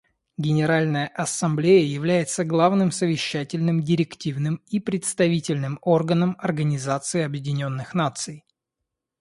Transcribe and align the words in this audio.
Генеральная 0.39 1.09
Ассамблея 1.09 1.83
является 1.85 2.43
главным 2.43 2.89
совещательным, 2.89 3.83
директивным 3.83 4.55
и 4.67 4.79
представительным 4.79 5.77
органом 5.83 6.35
Организации 6.39 7.21
Объединенных 7.21 7.93
Наций. 7.93 8.43